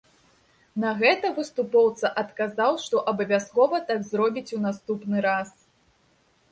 На 0.83 0.93
гэта 1.01 1.29
выступоўца 1.35 2.07
адказаў, 2.21 2.81
што 2.87 3.05
абавязкова 3.13 3.83
так 3.93 3.99
зробіць 4.13 4.53
у 4.61 4.67
наступны 4.67 5.17
раз. 5.29 5.49